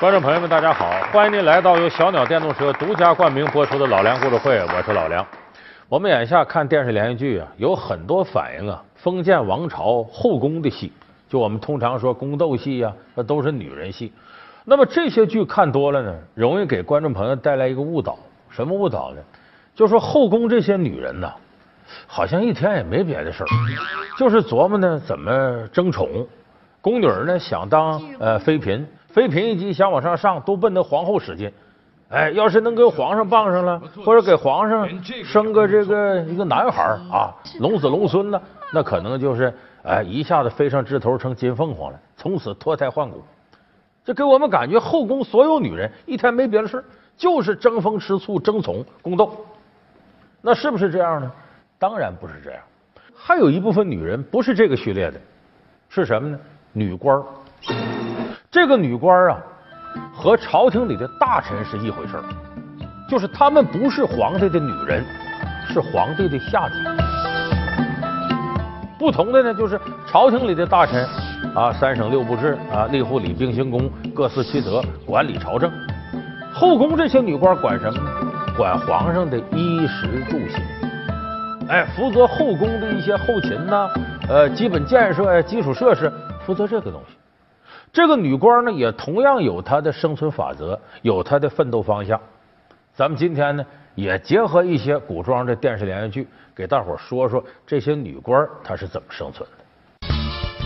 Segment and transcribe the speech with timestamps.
[0.00, 0.90] 观众朋友们，大家好！
[1.12, 5.24] 欢迎您来到由小鸟电动车独家冠名播出的《老梁故事会》，我是老梁。
[5.90, 10.90] 我们眼下看电视连续剧啊，有很多反映啊封建王朝后宫的戏，
[11.28, 14.10] 就我们通常说宫斗戏呀，那都是女人戏。
[14.64, 18.18] 那么这些剧看多了呢，容易给观众朋友带来一个误导。
[18.48, 19.20] 什么误导呢？
[19.74, 21.30] 就说后宫这些女人呐，
[22.06, 23.46] 好像一天也没别的事儿，
[24.18, 26.26] 就是琢磨呢怎么争宠。
[26.80, 31.52] 宫女呢想当呃妃嫔，妃嫔一级想往上上，都奔那皇后使劲。
[32.08, 34.88] 哎，要是能跟皇上傍上了，或者给皇上
[35.24, 43.22] 生个这个一个男孩啊，龙子龙孙呢，那可能就是哎一下子飞上枝头成金凤凰了，从此脱胎换骨。
[44.04, 46.84] 这给我们感觉后宫所有女人一天没别的事
[47.16, 49.30] 就是争风吃醋、争宠、宫斗。
[50.40, 51.30] 那是不是这样呢？
[51.78, 52.60] 当然不是这样。
[53.14, 55.20] 还有一部分女人不是这个序列的，
[55.88, 56.38] 是什么呢？
[56.72, 57.22] 女官
[58.50, 59.38] 这个女官啊，
[60.12, 62.14] 和朝廷里的大臣是一回事
[63.08, 65.04] 就是他们不是皇帝的女人，
[65.68, 66.74] 是皇帝的下级。
[68.98, 71.06] 不同的呢，就是朝廷里的大臣
[71.54, 75.70] 啊，三省六部制啊，吏户礼兵刑工各司其责，管理朝政。
[76.52, 78.10] 后宫这些女官管什么呢？
[78.56, 80.60] 管皇上的衣食住行，
[81.68, 83.88] 哎，负责后宫的一些后勤呐，
[84.28, 86.12] 呃，基本建设呀，基础设施。
[86.44, 87.14] 负责这个东西，
[87.92, 92.20] 这个女官呢也同样有她的生存法则，有她的奋斗方向。
[92.94, 93.64] 咱们今天呢
[93.96, 100.08] 也结合一些古装的电视连续剧，给大伙说说这些女官她是怎么生存的。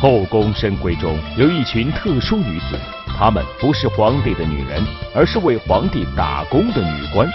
[0.00, 2.76] 后宫深闺中有一群特殊女子，
[3.16, 4.82] 她们不是皇帝的女人，
[5.14, 7.28] 而是为皇帝打工的女官。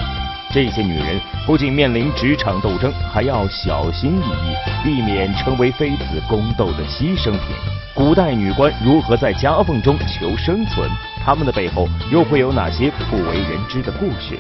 [0.50, 7.56] 这些女人不仅面临职场斗争，还要小心翼翼，避免成为妃子宫斗的牺牲品。
[7.94, 10.90] 古代女官如何在夹缝中求生存？
[11.24, 14.38] 她们的背后又会有哪些不为人知的故事？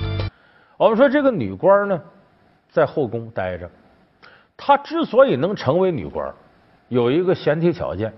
[0.77, 1.99] 我们说这个女官呢，
[2.69, 3.69] 在后宫待着，
[4.55, 6.33] 她之所以能成为女官，
[6.87, 8.13] 有一个前提条件，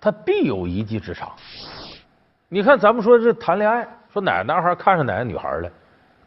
[0.00, 1.30] 她必有一技之长。
[2.48, 5.70] 你看，咱们说这谈恋爱，说哪个男孩看上哪个女孩了，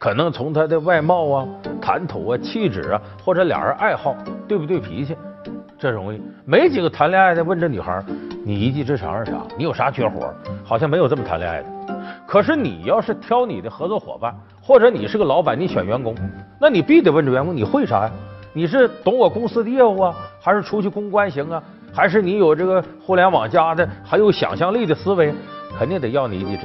[0.01, 1.47] 可能从他的外貌啊、
[1.79, 4.15] 谈吐啊、气质啊，或者俩人爱好
[4.47, 5.15] 对不对脾气。
[5.77, 8.03] 这容易，没几个谈恋爱的问这女孩，
[8.43, 9.37] 你一技之长是啥？
[9.55, 10.33] 你有啥绝活？
[10.63, 11.67] 好像没有这么谈恋爱的。
[12.25, 16.15] 可是你要是挑你的合作伙伴，或者你是个老板，你选员工，
[16.59, 18.11] 那你必得问这员工，你会啥呀？
[18.53, 21.61] 你是懂我公司的业务啊，还是出去公关行啊？
[21.93, 25.31] 还是你有这个互联网加的，还有想象力的思维？
[25.77, 26.59] 肯定得要你一技之。